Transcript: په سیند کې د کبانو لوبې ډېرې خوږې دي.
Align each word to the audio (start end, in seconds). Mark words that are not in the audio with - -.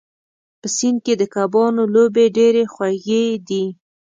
په 0.59 0.67
سیند 0.75 0.97
کې 1.05 1.13
د 1.17 1.23
کبانو 1.35 1.83
لوبې 1.95 2.25
ډېرې 2.37 2.63
خوږې 2.73 3.25
دي. 3.47 3.63